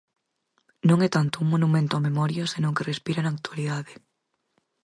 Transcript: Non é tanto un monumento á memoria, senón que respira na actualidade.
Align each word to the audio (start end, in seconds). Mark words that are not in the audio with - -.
Non 0.89 0.97
é 1.07 1.09
tanto 1.17 1.35
un 1.43 1.47
monumento 1.53 1.97
á 1.97 2.01
memoria, 2.07 2.43
senón 2.53 2.75
que 2.75 2.87
respira 2.91 3.21
na 3.23 3.33
actualidade. 3.37 3.93